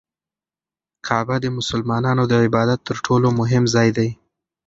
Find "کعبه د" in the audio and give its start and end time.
1.07-1.45